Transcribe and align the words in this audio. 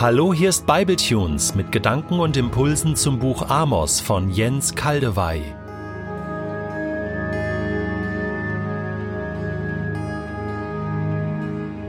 Hallo, 0.00 0.32
hier 0.32 0.48
ist 0.48 0.64
Bibletunes 0.64 1.54
mit 1.54 1.72
Gedanken 1.72 2.20
und 2.20 2.34
Impulsen 2.38 2.96
zum 2.96 3.18
Buch 3.18 3.50
Amos 3.50 4.00
von 4.00 4.30
Jens 4.30 4.74
Kaldewey. 4.74 5.42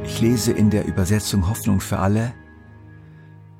Ich 0.03 0.19
lese 0.19 0.51
in 0.51 0.69
der 0.69 0.87
Übersetzung 0.87 1.47
Hoffnung 1.47 1.79
für 1.79 1.99
alle 1.99 2.33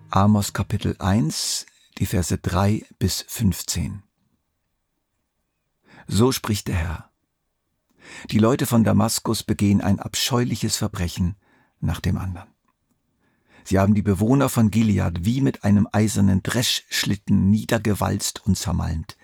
Amos 0.10 0.52
Kapitel 0.52 0.98
1, 1.00 1.66
die 2.00 2.06
Verse 2.06 2.38
3 2.38 2.86
bis 3.00 3.24
15. 3.26 4.04
So 6.08 6.34
spricht 6.34 6.68
der 6.68 6.76
Herr. 6.76 7.10
Die 8.32 8.40
Leute 8.40 8.66
von 8.66 8.84
Damaskus 8.84 9.44
begehen 9.44 9.80
ein 9.80 10.02
abscheuliches 10.02 10.76
Verbrechen 10.76 11.38
nach 11.80 12.02
dem 12.02 12.18
anderen. 12.18 12.50
Sie 13.64 13.80
haben 13.80 13.94
die 13.94 14.02
Bewohner 14.02 14.50
von 14.50 14.72
Gilead 14.72 15.26
wie 15.26 15.42
mit 15.42 15.64
einem 15.64 15.88
eisernen 15.92 16.44
Dreschschlitten 16.44 17.50
niedergewalzt 17.50 18.46
und 18.46 18.58
zermalmt. 18.58 19.18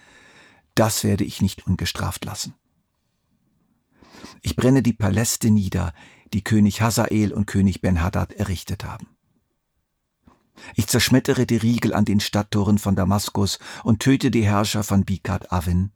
Das 0.76 1.04
werde 1.04 1.23
ich 1.23 1.41
nicht 1.41 1.66
ungestraft 1.66 2.26
lassen. 2.26 2.54
Ich 4.41 4.55
brenne 4.55 4.84
die 4.84 4.94
Paläste 4.94 5.50
nieder, 5.50 5.94
die 6.34 6.44
König 6.44 6.82
Hazael 6.82 7.34
und 7.34 7.48
König 7.48 7.82
Ben-Hadad 7.82 8.34
errichtet 8.34 8.84
haben. 8.84 9.08
Ich 10.76 10.88
zerschmettere 10.88 11.46
die 11.46 11.58
Riegel 11.58 11.94
an 11.94 12.05
den 12.05 12.20
Stadttoren 12.20 12.80
von 12.80 12.96
Damaskus 12.96 13.60
und 13.84 13.99
töte 14.02 14.32
die 14.32 14.46
Herrscher 14.46 14.84
von 14.84 15.05
Bikat 15.05 15.52
Avin, 15.52 15.91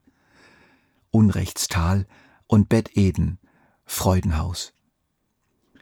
Unrechtstal 1.10 2.08
und 2.48 2.70
Bet 2.70 2.96
Eden, 2.96 3.40
Freudenhaus. 3.86 4.74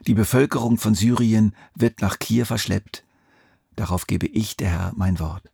Die 0.08 0.14
Bevölkerung 0.14 0.78
von 0.78 0.96
Syrien 0.96 1.56
wird 1.76 2.02
nach 2.02 2.20
Kir 2.20 2.46
verschleppt. 2.46 3.04
Darauf 3.76 4.08
gebe 4.08 4.28
ich, 4.28 4.58
der 4.58 4.70
Herr, 4.70 4.94
mein 4.96 5.20
Wort. 5.20 5.50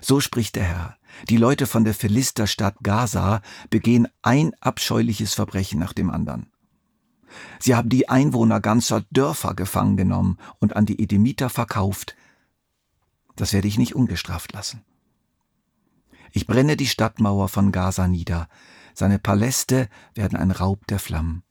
So 0.00 0.20
spricht 0.20 0.56
der 0.56 0.64
Herr. 0.64 0.96
Die 1.28 1.36
Leute 1.36 1.66
von 1.66 1.84
der 1.84 1.94
Philisterstadt 1.94 2.76
Gaza 2.82 3.42
begehen 3.70 4.08
ein 4.22 4.52
abscheuliches 4.60 5.34
Verbrechen 5.34 5.78
nach 5.78 5.92
dem 5.92 6.10
anderen. 6.10 6.50
Sie 7.58 7.74
haben 7.74 7.88
die 7.88 8.08
Einwohner 8.08 8.60
ganzer 8.60 9.04
Dörfer 9.10 9.54
gefangen 9.54 9.96
genommen 9.96 10.38
und 10.58 10.76
an 10.76 10.86
die 10.86 11.00
Edomiter 11.02 11.48
verkauft. 11.48 12.16
Das 13.36 13.52
werde 13.52 13.68
ich 13.68 13.78
nicht 13.78 13.94
ungestraft 13.94 14.52
lassen. 14.52 14.84
Ich 16.32 16.46
brenne 16.46 16.76
die 16.76 16.86
Stadtmauer 16.86 17.48
von 17.48 17.72
Gaza 17.72 18.06
nieder. 18.06 18.48
Seine 18.94 19.18
Paläste 19.18 19.88
werden 20.14 20.36
ein 20.36 20.50
Raub 20.50 20.86
der 20.86 20.98
Flammen. 20.98 21.42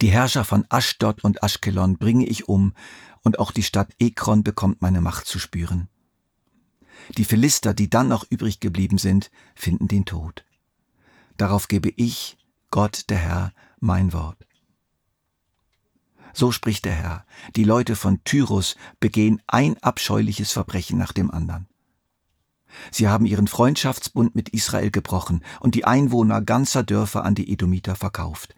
Die 0.00 0.10
Herrscher 0.10 0.44
von 0.44 0.64
Aschdod 0.68 1.24
und 1.24 1.42
Aschkelon 1.42 1.98
bringe 1.98 2.26
ich 2.26 2.48
um, 2.48 2.74
und 3.22 3.38
auch 3.38 3.52
die 3.52 3.62
Stadt 3.62 3.94
Ekron 3.98 4.44
bekommt 4.44 4.82
meine 4.82 5.00
Macht 5.00 5.26
zu 5.26 5.38
spüren. 5.38 5.88
Die 7.16 7.24
Philister, 7.24 7.74
die 7.74 7.90
dann 7.90 8.08
noch 8.08 8.24
übrig 8.28 8.60
geblieben 8.60 8.98
sind, 8.98 9.30
finden 9.54 9.88
den 9.88 10.04
Tod. 10.04 10.44
Darauf 11.36 11.68
gebe 11.68 11.90
ich, 11.96 12.38
Gott 12.70 13.10
der 13.10 13.18
Herr, 13.18 13.52
mein 13.80 14.12
Wort. 14.12 14.46
So 16.32 16.50
spricht 16.50 16.84
der 16.84 16.94
Herr, 16.94 17.26
die 17.54 17.64
Leute 17.64 17.94
von 17.94 18.22
Tyrus 18.24 18.76
begehen 19.00 19.40
ein 19.46 19.80
abscheuliches 19.82 20.52
Verbrechen 20.52 20.98
nach 20.98 21.12
dem 21.12 21.30
anderen. 21.30 21.68
Sie 22.90 23.08
haben 23.08 23.24
ihren 23.24 23.46
Freundschaftsbund 23.46 24.34
mit 24.34 24.48
Israel 24.48 24.90
gebrochen 24.90 25.44
und 25.60 25.76
die 25.76 25.84
Einwohner 25.84 26.42
ganzer 26.42 26.82
Dörfer 26.82 27.24
an 27.24 27.36
die 27.36 27.52
Edomiter 27.52 27.94
verkauft. 27.94 28.56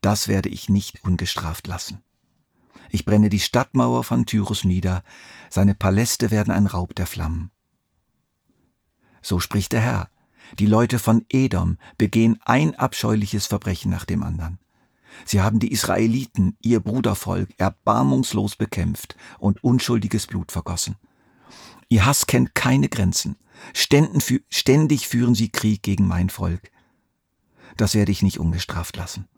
Das 0.00 0.28
werde 0.28 0.48
ich 0.48 0.68
nicht 0.68 1.04
ungestraft 1.04 1.66
lassen. 1.66 2.02
Ich 2.90 3.04
brenne 3.04 3.28
die 3.28 3.40
Stadtmauer 3.40 4.02
von 4.02 4.26
Tyrus 4.26 4.64
nieder, 4.64 5.04
seine 5.48 5.74
Paläste 5.74 6.30
werden 6.30 6.52
ein 6.52 6.66
Raub 6.66 6.94
der 6.94 7.06
Flammen. 7.06 7.50
So 9.22 9.38
spricht 9.38 9.72
der 9.72 9.80
Herr, 9.80 10.10
die 10.58 10.66
Leute 10.66 10.98
von 10.98 11.24
Edom 11.28 11.78
begehen 11.98 12.38
ein 12.44 12.74
abscheuliches 12.74 13.46
Verbrechen 13.46 13.90
nach 13.90 14.04
dem 14.04 14.22
anderen. 14.22 14.58
Sie 15.24 15.40
haben 15.40 15.58
die 15.58 15.72
Israeliten, 15.72 16.56
ihr 16.60 16.80
Brudervolk, 16.80 17.50
erbarmungslos 17.58 18.56
bekämpft 18.56 19.16
und 19.38 19.62
unschuldiges 19.62 20.26
Blut 20.26 20.50
vergossen. 20.50 20.96
Ihr 21.88 22.06
Hass 22.06 22.26
kennt 22.26 22.54
keine 22.54 22.88
Grenzen. 22.88 23.36
Ständig 23.74 25.08
führen 25.08 25.34
sie 25.34 25.50
Krieg 25.50 25.82
gegen 25.82 26.06
mein 26.06 26.30
Volk. 26.30 26.70
Das 27.76 27.94
werde 27.94 28.12
ich 28.12 28.22
nicht 28.22 28.38
ungestraft 28.38 28.96
lassen. 28.96 29.28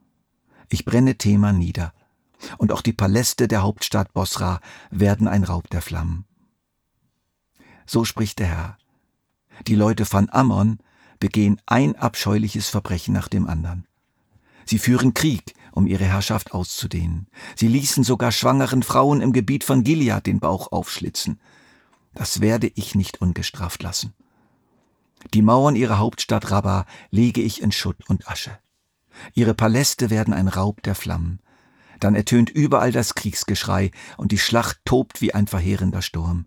Ich 0.72 0.86
brenne 0.86 1.16
Thema 1.18 1.52
nieder, 1.52 1.92
und 2.56 2.72
auch 2.72 2.80
die 2.80 2.94
Paläste 2.94 3.46
der 3.46 3.60
Hauptstadt 3.60 4.14
Bosra 4.14 4.58
werden 4.90 5.28
ein 5.28 5.44
Raub 5.44 5.68
der 5.68 5.82
Flammen. 5.82 6.24
So 7.84 8.06
spricht 8.06 8.38
der 8.38 8.46
Herr. 8.46 8.78
Die 9.66 9.74
Leute 9.74 10.06
von 10.06 10.30
Ammon 10.30 10.78
begehen 11.20 11.60
ein 11.66 11.94
abscheuliches 11.96 12.70
Verbrechen 12.70 13.12
nach 13.12 13.28
dem 13.28 13.46
anderen. 13.46 13.86
Sie 14.64 14.78
führen 14.78 15.12
Krieg, 15.12 15.54
um 15.72 15.86
ihre 15.86 16.06
Herrschaft 16.06 16.54
auszudehnen. 16.54 17.28
Sie 17.54 17.68
ließen 17.68 18.02
sogar 18.02 18.32
schwangeren 18.32 18.82
Frauen 18.82 19.20
im 19.20 19.34
Gebiet 19.34 19.64
von 19.64 19.84
Gilead 19.84 20.24
den 20.24 20.40
Bauch 20.40 20.72
aufschlitzen. 20.72 21.38
Das 22.14 22.40
werde 22.40 22.72
ich 22.74 22.94
nicht 22.94 23.20
ungestraft 23.20 23.82
lassen. 23.82 24.14
Die 25.34 25.42
Mauern 25.42 25.76
ihrer 25.76 25.98
Hauptstadt 25.98 26.50
Rabba 26.50 26.86
lege 27.10 27.42
ich 27.42 27.60
in 27.60 27.72
Schutt 27.72 28.08
und 28.08 28.26
Asche. 28.26 28.58
Ihre 29.34 29.54
Paläste 29.54 30.10
werden 30.10 30.34
ein 30.34 30.48
Raub 30.48 30.82
der 30.82 30.94
Flammen. 30.94 31.40
Dann 32.00 32.14
ertönt 32.14 32.50
überall 32.50 32.92
das 32.92 33.14
Kriegsgeschrei 33.14 33.90
und 34.16 34.32
die 34.32 34.38
Schlacht 34.38 34.80
tobt 34.84 35.20
wie 35.20 35.34
ein 35.34 35.46
verheerender 35.46 36.02
Sturm. 36.02 36.46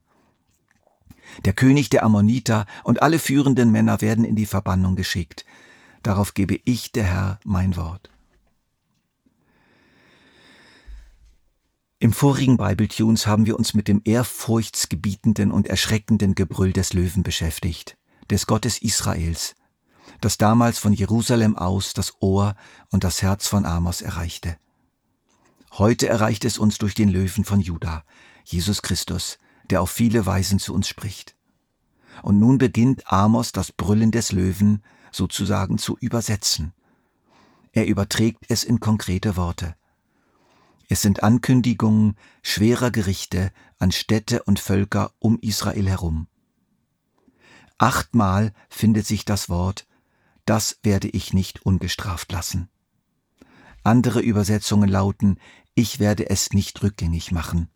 Der 1.43 1.53
König 1.53 1.89
der 1.89 2.03
Ammoniter 2.03 2.65
und 2.83 3.01
alle 3.01 3.19
führenden 3.19 3.71
Männer 3.71 4.01
werden 4.01 4.25
in 4.25 4.35
die 4.35 4.45
Verbannung 4.45 4.95
geschickt. 4.95 5.45
Darauf 6.03 6.33
gebe 6.33 6.59
ich, 6.65 6.91
der 6.91 7.05
Herr, 7.05 7.39
mein 7.43 7.75
Wort. 7.75 8.09
Im 11.99 12.13
vorigen 12.13 12.57
Bible 12.57 12.87
Tunes 12.87 13.25
haben 13.25 13.45
wir 13.45 13.57
uns 13.57 13.73
mit 13.73 13.87
dem 13.87 14.01
ehrfurchtsgebietenden 14.03 15.51
und 15.51 15.67
erschreckenden 15.67 16.35
Gebrüll 16.35 16.73
des 16.73 16.93
Löwen 16.93 17.23
beschäftigt, 17.23 17.97
des 18.29 18.45
Gottes 18.45 18.79
Israels, 18.81 19.55
das 20.21 20.37
damals 20.37 20.79
von 20.79 20.93
Jerusalem 20.93 21.55
aus 21.57 21.93
das 21.93 22.13
Ohr 22.21 22.55
und 22.89 23.03
das 23.03 23.21
Herz 23.21 23.47
von 23.47 23.65
Amos 23.65 24.01
erreichte. 24.01 24.57
Heute 25.71 26.07
erreicht 26.07 26.45
es 26.45 26.57
uns 26.57 26.77
durch 26.77 26.93
den 26.93 27.09
Löwen 27.09 27.43
von 27.43 27.59
Juda, 27.59 28.03
Jesus 28.43 28.81
Christus, 28.81 29.37
der 29.69 29.81
auf 29.81 29.89
viele 29.89 30.25
Weisen 30.25 30.59
zu 30.59 30.73
uns 30.73 30.87
spricht. 30.87 31.35
Und 32.23 32.39
nun 32.39 32.57
beginnt 32.57 33.11
Amos 33.11 33.51
das 33.51 33.71
Brüllen 33.71 34.11
des 34.11 34.31
Löwen 34.31 34.83
sozusagen 35.11 35.77
zu 35.77 35.97
übersetzen. 35.99 36.73
Er 37.71 37.87
überträgt 37.87 38.45
es 38.49 38.63
in 38.63 38.79
konkrete 38.79 39.35
Worte. 39.35 39.75
Es 40.87 41.01
sind 41.01 41.23
Ankündigungen 41.23 42.15
schwerer 42.41 42.91
Gerichte 42.91 43.51
an 43.79 43.91
Städte 43.91 44.43
und 44.43 44.59
Völker 44.59 45.11
um 45.19 45.39
Israel 45.39 45.89
herum. 45.89 46.27
Achtmal 47.77 48.53
findet 48.69 49.05
sich 49.05 49.25
das 49.25 49.49
Wort 49.49 49.84
das 50.45 50.79
werde 50.83 51.07
ich 51.07 51.33
nicht 51.33 51.65
ungestraft 51.65 52.31
lassen. 52.31 52.69
Andere 53.83 54.21
Übersetzungen 54.21 54.89
lauten, 54.89 55.39
ich 55.73 55.99
werde 55.99 56.29
es 56.29 56.53
nicht 56.53 56.81
rückgängig 56.81 57.31
machen. 57.31 57.69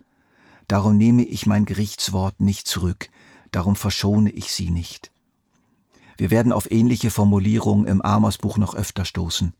Darum 0.67 0.97
nehme 0.97 1.23
ich 1.23 1.45
mein 1.45 1.65
Gerichtswort 1.65 2.39
nicht 2.39 2.67
zurück, 2.67 3.09
darum 3.51 3.75
verschone 3.75 4.29
ich 4.29 4.51
sie 4.51 4.69
nicht. 4.69 5.11
Wir 6.17 6.31
werden 6.31 6.51
auf 6.51 6.71
ähnliche 6.71 7.11
Formulierungen 7.11 7.87
im 7.87 8.01
Amos-Buch 8.01 8.57
noch 8.57 8.75
öfter 8.75 9.05
stoßen. 9.05 9.53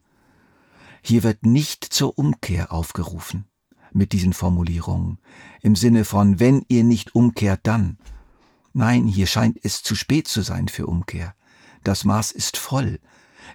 Hier 1.02 1.24
wird 1.24 1.46
nicht 1.46 1.84
zur 1.84 2.18
Umkehr 2.18 2.72
aufgerufen 2.72 3.46
mit 3.94 4.12
diesen 4.14 4.34
Formulierungen, 4.34 5.20
im 5.62 5.76
Sinne 5.76 6.06
von 6.06 6.40
wenn 6.40 6.66
ihr 6.68 6.84
nicht 6.84 7.16
umkehrt, 7.16 7.62
dann. 7.64 7.98
Nein, 8.74 9.08
hier 9.08 9.28
scheint 9.28 9.60
es 9.64 9.84
zu 9.84 9.96
spät 9.96 10.28
zu 10.28 10.42
sein 10.42 10.68
für 10.68 10.88
Umkehr. 10.88 11.34
Das 11.84 12.04
Maß 12.04 12.32
ist 12.32 12.58
voll. 12.58 13.00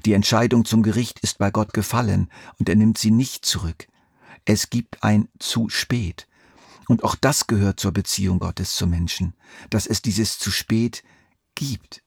Die 0.04 0.12
Entscheidung 0.12 0.64
zum 0.64 0.82
Gericht 0.82 1.20
ist 1.20 1.38
bei 1.38 1.50
Gott 1.50 1.72
gefallen 1.72 2.30
und 2.58 2.68
er 2.68 2.76
nimmt 2.76 2.98
sie 2.98 3.10
nicht 3.10 3.44
zurück. 3.44 3.88
Es 4.44 4.70
gibt 4.70 5.02
ein 5.02 5.28
zu 5.38 5.68
spät. 5.68 6.26
Und 6.88 7.04
auch 7.04 7.14
das 7.14 7.46
gehört 7.46 7.80
zur 7.80 7.92
Beziehung 7.92 8.38
Gottes 8.38 8.74
zum 8.74 8.90
Menschen, 8.90 9.34
dass 9.70 9.86
es 9.86 10.02
dieses 10.02 10.38
zu 10.38 10.50
spät 10.50 11.02
gibt. 11.54 12.02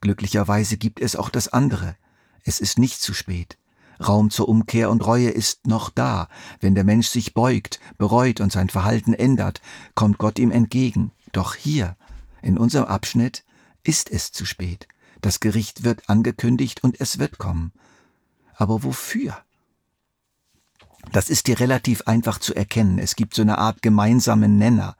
Glücklicherweise 0.00 0.76
gibt 0.76 1.00
es 1.00 1.16
auch 1.16 1.30
das 1.30 1.48
andere. 1.48 1.96
Es 2.44 2.60
ist 2.60 2.78
nicht 2.78 3.00
zu 3.00 3.14
spät. 3.14 3.56
Raum 4.00 4.30
zur 4.30 4.48
Umkehr 4.48 4.90
und 4.90 5.06
Reue 5.06 5.30
ist 5.30 5.66
noch 5.66 5.88
da. 5.88 6.28
Wenn 6.60 6.74
der 6.74 6.84
Mensch 6.84 7.06
sich 7.06 7.34
beugt, 7.34 7.80
bereut 7.98 8.40
und 8.40 8.52
sein 8.52 8.68
Verhalten 8.68 9.14
ändert, 9.14 9.62
kommt 9.94 10.18
Gott 10.18 10.38
ihm 10.38 10.50
entgegen. 10.50 11.12
Doch 11.30 11.54
hier, 11.54 11.96
in 12.42 12.58
unserem 12.58 12.86
Abschnitt, 12.86 13.44
ist 13.84 14.10
es 14.10 14.32
zu 14.32 14.44
spät. 14.44 14.88
Das 15.22 15.40
Gericht 15.40 15.84
wird 15.84 16.10
angekündigt 16.10 16.84
und 16.84 17.00
es 17.00 17.18
wird 17.18 17.38
kommen. 17.38 17.72
Aber 18.54 18.82
wofür? 18.82 19.38
Das 21.12 21.30
ist 21.30 21.46
dir 21.46 21.58
relativ 21.58 22.02
einfach 22.02 22.38
zu 22.38 22.54
erkennen. 22.54 22.98
Es 22.98 23.16
gibt 23.16 23.34
so 23.34 23.42
eine 23.42 23.58
Art 23.58 23.82
gemeinsamen 23.82 24.58
Nenner 24.58 24.96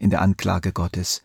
in 0.00 0.10
der 0.10 0.22
Anklage 0.22 0.72
Gottes. 0.72 1.22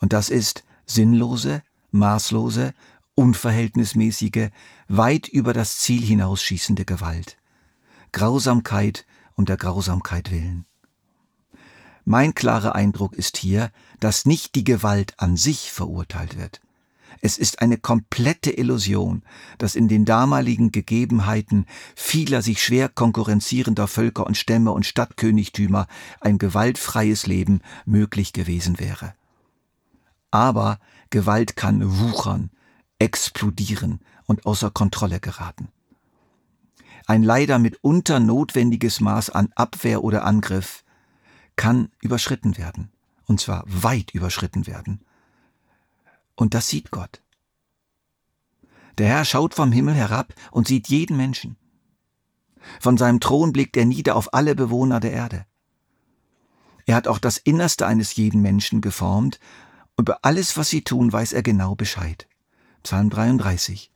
Und 0.00 0.12
das 0.12 0.28
ist 0.28 0.62
sinnlose, 0.86 1.62
maßlose, 1.90 2.74
unverhältnismäßige, 3.14 4.50
weit 4.88 5.28
über 5.28 5.52
das 5.52 5.78
Ziel 5.78 6.02
hinausschießende 6.02 6.84
Gewalt. 6.84 7.38
Grausamkeit 8.12 9.06
um 9.36 9.46
der 9.46 9.56
Grausamkeit 9.56 10.30
willen. 10.30 10.66
Mein 12.04 12.34
klarer 12.34 12.74
Eindruck 12.74 13.14
ist 13.14 13.38
hier, 13.38 13.70
dass 13.98 14.26
nicht 14.26 14.54
die 14.54 14.64
Gewalt 14.64 15.14
an 15.18 15.36
sich 15.36 15.72
verurteilt 15.72 16.36
wird. 16.36 16.60
Es 17.20 17.38
ist 17.38 17.60
eine 17.60 17.78
komplette 17.78 18.50
Illusion, 18.50 19.22
dass 19.58 19.76
in 19.76 19.88
den 19.88 20.04
damaligen 20.04 20.72
Gegebenheiten 20.72 21.66
vieler 21.94 22.42
sich 22.42 22.62
schwer 22.62 22.88
konkurrenzierender 22.88 23.88
Völker 23.88 24.26
und 24.26 24.36
Stämme 24.36 24.72
und 24.72 24.86
Stadtkönigtümer 24.86 25.86
ein 26.20 26.38
gewaltfreies 26.38 27.26
Leben 27.26 27.60
möglich 27.86 28.32
gewesen 28.32 28.78
wäre. 28.78 29.14
Aber 30.30 30.78
Gewalt 31.10 31.56
kann 31.56 31.98
wuchern, 32.00 32.50
explodieren 32.98 34.00
und 34.26 34.46
außer 34.46 34.70
Kontrolle 34.70 35.20
geraten. 35.20 35.68
Ein 37.06 37.22
leider 37.22 37.58
mitunter 37.58 38.18
notwendiges 38.18 39.00
Maß 39.00 39.30
an 39.30 39.52
Abwehr 39.54 40.02
oder 40.02 40.24
Angriff 40.24 40.84
kann 41.56 41.90
überschritten 42.00 42.56
werden, 42.56 42.90
und 43.26 43.40
zwar 43.40 43.64
weit 43.66 44.12
überschritten 44.12 44.66
werden. 44.66 45.03
Und 46.36 46.54
das 46.54 46.68
sieht 46.68 46.90
Gott. 46.90 47.22
Der 48.98 49.08
Herr 49.08 49.24
schaut 49.24 49.54
vom 49.54 49.72
Himmel 49.72 49.94
herab 49.94 50.34
und 50.50 50.68
sieht 50.68 50.88
jeden 50.88 51.16
Menschen. 51.16 51.56
Von 52.80 52.96
seinem 52.96 53.20
Thron 53.20 53.52
blickt 53.52 53.76
er 53.76 53.84
nieder 53.84 54.16
auf 54.16 54.32
alle 54.32 54.54
Bewohner 54.54 55.00
der 55.00 55.12
Erde. 55.12 55.46
Er 56.86 56.96
hat 56.96 57.08
auch 57.08 57.18
das 57.18 57.38
Innerste 57.38 57.86
eines 57.86 58.14
jeden 58.16 58.40
Menschen 58.42 58.80
geformt, 58.80 59.40
über 59.98 60.18
alles, 60.22 60.56
was 60.56 60.68
sie 60.68 60.82
tun, 60.82 61.12
weiß 61.12 61.32
er 61.32 61.42
genau 61.42 61.74
Bescheid. 61.74 62.28
Psalm 62.82 63.10
33. 63.10 63.92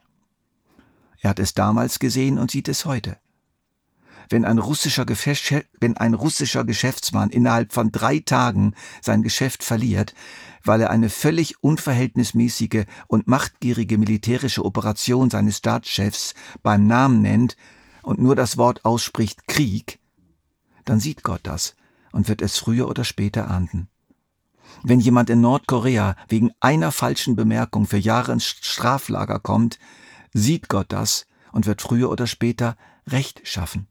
Er 1.21 1.31
hat 1.31 1.39
es 1.39 1.55
damals 1.55 1.99
gesehen 1.99 2.39
und 2.39 2.51
sieht 2.51 2.69
es 2.69 2.85
heute 2.85 3.19
wenn 4.31 4.45
ein 4.45 4.59
russischer, 4.59 5.07
wenn 5.81 5.97
ein 5.97 6.15
russischer 6.15 6.65
Geschäftsmann 6.65 7.31
innerhalb 7.31 7.73
von 7.73 7.93
drei 7.93 8.21
Tagen 8.21 8.75
sein 9.03 9.23
Geschäft 9.23 9.63
verliert, 9.63 10.15
weil 10.65 10.81
er 10.81 10.91
eine 10.91 11.09
völlig 11.09 11.63
unverhältnismäßige 11.63 12.85
und 13.07 13.27
machtgierige 13.27 13.99
militärische 13.99 14.65
Operation 14.65 15.31
seines 15.31 15.59
Staatschefs 15.59 16.35
beim 16.63 16.87
Namen 16.87 17.23
nennt 17.23 17.57
und 18.03 18.21
nur 18.21 18.37
das 18.37 18.57
Wort 18.57 18.85
ausspricht 18.85 19.47
Krieg, 19.49 19.99
dann 20.85 21.01
sieht 21.01 21.23
Gott 21.23 21.41
das 21.43 21.75
und 22.13 22.29
wird 22.29 22.43
es 22.43 22.59
früher 22.59 22.89
oder 22.89 23.05
später 23.05 23.51
ahnden. 23.51 23.89
Wenn 24.83 25.01
jemand 25.01 25.31
in 25.31 25.41
Nordkorea 25.41 26.17
wegen 26.29 26.53
einer 26.61 26.93
falschen 26.93 27.37
Bemerkung 27.37 27.87
für 27.87 27.97
Jahre 27.97 28.33
ins 28.33 28.45
Straflager 28.45 29.41
kommt, 29.41 29.79
sieht 30.33 30.69
Gott 30.69 30.87
das 30.91 31.27
und 31.53 31.67
wird 31.67 31.83
früher 31.83 32.11
oder 32.11 32.27
später 32.27 32.77
Recht 33.07 33.41
schaffen. 33.45 33.89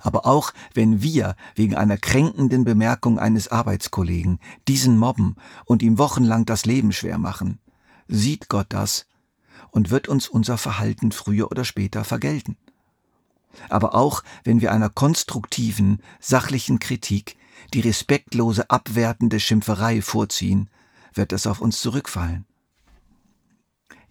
Aber 0.00 0.26
auch 0.26 0.52
wenn 0.72 1.02
wir 1.02 1.36
wegen 1.54 1.74
einer 1.74 1.96
kränkenden 1.96 2.64
Bemerkung 2.64 3.18
eines 3.18 3.48
Arbeitskollegen 3.48 4.38
diesen 4.68 4.98
mobben 4.98 5.36
und 5.64 5.82
ihm 5.82 5.98
wochenlang 5.98 6.44
das 6.44 6.66
Leben 6.66 6.92
schwer 6.92 7.18
machen, 7.18 7.58
sieht 8.08 8.48
Gott 8.48 8.66
das 8.70 9.06
und 9.70 9.90
wird 9.90 10.08
uns 10.08 10.28
unser 10.28 10.58
Verhalten 10.58 11.12
früher 11.12 11.50
oder 11.50 11.64
später 11.64 12.04
vergelten. 12.04 12.56
Aber 13.68 13.94
auch 13.94 14.22
wenn 14.42 14.60
wir 14.60 14.72
einer 14.72 14.88
konstruktiven, 14.88 16.02
sachlichen 16.20 16.78
Kritik 16.78 17.36
die 17.72 17.80
respektlose, 17.80 18.68
abwertende 18.70 19.40
Schimpferei 19.40 20.02
vorziehen, 20.02 20.68
wird 21.14 21.32
es 21.32 21.46
auf 21.46 21.60
uns 21.60 21.80
zurückfallen. 21.80 22.46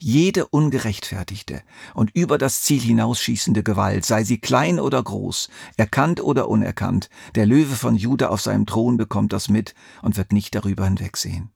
Jede 0.05 0.47
ungerechtfertigte 0.47 1.63
und 1.93 2.13
über 2.13 2.37
das 2.37 2.61
Ziel 2.61 2.81
hinausschießende 2.81 3.63
Gewalt, 3.63 4.03
sei 4.03 4.25
sie 4.25 4.37
klein 4.37 4.81
oder 4.81 5.01
groß, 5.01 5.47
erkannt 5.77 6.21
oder 6.21 6.49
unerkannt, 6.49 7.09
der 7.35 7.45
Löwe 7.45 7.73
von 7.73 7.95
Juda 7.95 8.27
auf 8.27 8.41
seinem 8.41 8.65
Thron 8.65 8.97
bekommt 8.97 9.31
das 9.31 9.47
mit 9.47 9.75
und 10.01 10.17
wird 10.17 10.33
nicht 10.33 10.55
darüber 10.55 10.83
hinwegsehen. 10.83 11.51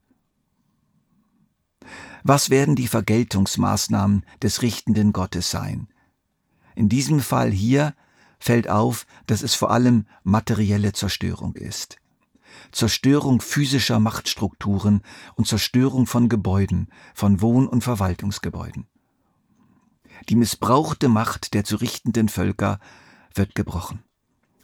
Was 2.23 2.49
werden 2.49 2.77
die 2.77 2.87
Vergeltungsmaßnahmen 2.87 4.25
des 4.41 4.61
richtenden 4.61 5.11
Gottes 5.11 5.51
sein? 5.51 5.89
In 6.73 6.87
diesem 6.87 7.19
Fall 7.19 7.51
hier 7.51 7.95
fällt 8.39 8.69
auf, 8.69 9.07
dass 9.25 9.41
es 9.41 9.55
vor 9.55 9.71
allem 9.71 10.05
materielle 10.23 10.93
Zerstörung 10.93 11.53
ist. 11.55 11.97
Zerstörung 12.71 13.41
physischer 13.41 13.99
Machtstrukturen 13.99 15.01
und 15.35 15.47
Zerstörung 15.47 16.05
von 16.05 16.29
Gebäuden, 16.29 16.89
von 17.13 17.41
Wohn- 17.41 17.67
und 17.67 17.83
Verwaltungsgebäuden. 17.83 18.87
Die 20.29 20.35
missbrauchte 20.35 21.09
Macht 21.09 21.53
der 21.53 21.63
zu 21.63 21.77
richtenden 21.77 22.29
Völker 22.29 22.79
wird 23.33 23.55
gebrochen. 23.55 24.03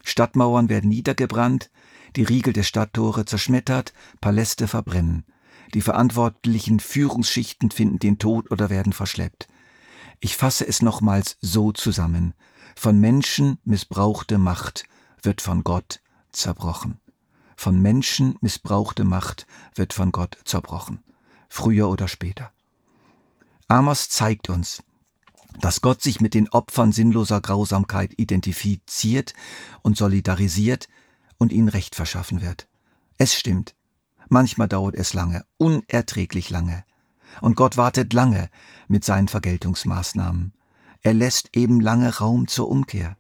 Stadtmauern 0.04 0.70
werden 0.70 0.90
niedergebrannt, 0.90 1.72
die 2.16 2.24
Riegel 2.24 2.54
der 2.54 2.64
Stadttore 2.64 3.26
zerschmettert, 3.26 3.94
Paläste 4.20 4.68
verbrennen. 4.68 5.26
Die 5.74 5.82
verantwortlichen 5.82 6.80
Führungsschichten 6.80 7.72
finden 7.72 8.00
den 8.00 8.20
Tod 8.20 8.52
oder 8.52 8.70
werden 8.70 8.94
verschleppt. 8.94 9.48
Ich 10.20 10.38
fasse 10.38 10.68
es 10.68 10.82
nochmals 10.82 11.38
so 11.42 11.72
zusammen. 11.72 12.34
Von 12.76 13.00
Menschen 13.00 13.60
missbrauchte 13.64 14.38
Macht 14.38 14.86
wird 15.22 15.42
von 15.42 15.64
Gott 15.64 16.02
zerbrochen 16.32 17.00
von 17.64 17.82
Menschen 17.82 18.36
missbrauchte 18.42 19.06
Macht 19.06 19.48
wird 19.74 19.94
von 19.94 20.12
Gott 20.12 20.38
zerbrochen, 20.44 21.02
früher 21.48 21.88
oder 21.88 22.10
später. 22.10 22.52
Amos 23.70 24.10
zeigt 24.10 24.50
uns, 24.50 24.84
dass 25.62 25.80
Gott 25.80 26.02
sich 26.02 26.20
mit 26.20 26.34
den 26.34 26.50
Opfern 26.50 26.92
sinnloser 26.92 27.40
Grausamkeit 27.40 28.20
identifiziert 28.20 29.34
und 29.82 29.96
solidarisiert 29.96 30.90
und 31.38 31.54
ihnen 31.54 31.70
Recht 31.70 31.96
verschaffen 31.96 32.42
wird. 32.42 32.68
Es 33.18 33.34
stimmt, 33.34 33.76
manchmal 34.28 34.68
dauert 34.68 34.96
es 34.96 35.14
lange, 35.14 35.46
unerträglich 35.56 36.50
lange. 36.50 36.84
Und 37.40 37.56
Gott 37.56 37.78
wartet 37.78 38.12
lange 38.12 38.50
mit 38.90 39.06
seinen 39.06 39.30
Vergeltungsmaßnahmen. 39.30 40.52
Er 41.02 41.14
lässt 41.14 41.56
eben 41.56 41.80
lange 41.80 42.18
Raum 42.18 42.50
zur 42.50 42.68
Umkehr. 42.68 43.16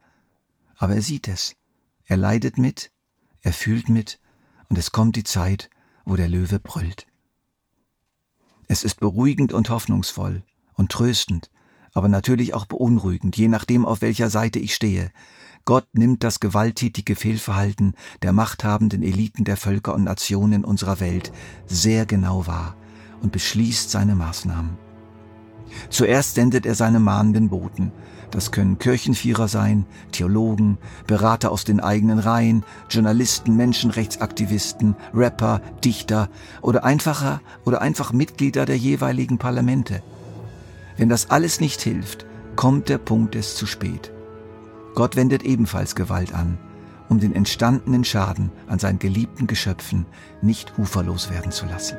Aber 0.75 0.95
er 0.95 1.01
sieht 1.01 1.29
es. 1.29 1.55
Er 2.03 2.17
leidet 2.17 2.57
mit, 2.57 2.91
er 3.39 3.53
fühlt 3.53 3.87
mit 3.87 4.19
und 4.69 4.77
es 4.77 4.91
kommt 4.91 5.15
die 5.15 5.23
Zeit, 5.23 5.69
wo 6.05 6.15
der 6.15 6.29
Löwe 6.29 6.59
brüllt. 6.59 7.07
Es 8.67 8.83
ist 8.83 8.99
beruhigend 8.99 9.53
und 9.53 9.69
hoffnungsvoll 9.69 10.43
und 10.73 10.91
tröstend, 10.91 11.49
aber 11.93 12.07
natürlich 12.07 12.53
auch 12.53 12.65
beunruhigend, 12.65 13.37
je 13.37 13.47
nachdem, 13.47 13.85
auf 13.85 14.01
welcher 14.01 14.29
Seite 14.29 14.59
ich 14.59 14.73
stehe. 14.73 15.11
Gott 15.65 15.87
nimmt 15.93 16.23
das 16.23 16.39
gewalttätige 16.39 17.15
Fehlverhalten 17.15 17.95
der 18.21 18.33
machthabenden 18.33 19.03
Eliten 19.03 19.45
der 19.45 19.57
Völker 19.57 19.93
und 19.93 20.03
Nationen 20.03 20.65
unserer 20.65 20.99
Welt 20.99 21.31
sehr 21.67 22.05
genau 22.05 22.47
wahr 22.47 22.75
und 23.21 23.31
beschließt 23.31 23.89
seine 23.89 24.15
Maßnahmen. 24.15 24.82
Zuerst 25.89 26.35
sendet 26.35 26.65
er 26.65 26.75
seine 26.75 26.99
mahnenden 26.99 27.49
Boten, 27.49 27.91
das 28.33 28.49
können 28.49 28.79
Kirchenvierer 28.79 29.47
sein, 29.47 29.85
Theologen, 30.11 30.79
Berater 31.05 31.51
aus 31.51 31.65
den 31.65 31.79
eigenen 31.79 32.17
Reihen, 32.17 32.65
Journalisten, 32.89 33.55
Menschenrechtsaktivisten, 33.55 34.95
Rapper, 35.13 35.61
Dichter 35.85 36.29
oder 36.63 36.83
einfacher 36.83 37.41
oder 37.63 37.83
einfach 37.83 38.11
Mitglieder 38.11 38.65
der 38.65 38.77
jeweiligen 38.77 39.37
Parlamente. 39.37 40.01
Wenn 40.97 41.09
das 41.09 41.29
alles 41.29 41.59
nicht 41.59 41.81
hilft, 41.81 42.25
kommt 42.55 42.89
der 42.89 42.97
Punkt 42.97 43.35
es 43.35 43.55
zu 43.55 43.67
spät. 43.67 44.11
Gott 44.95 45.15
wendet 45.15 45.43
ebenfalls 45.43 45.93
Gewalt 45.93 46.33
an, 46.33 46.57
um 47.09 47.19
den 47.19 47.35
entstandenen 47.35 48.03
Schaden 48.03 48.51
an 48.67 48.79
seinen 48.79 48.97
geliebten 48.97 49.45
Geschöpfen 49.45 50.07
nicht 50.41 50.73
uferlos 50.79 51.29
werden 51.29 51.51
zu 51.51 51.67
lassen. 51.67 51.97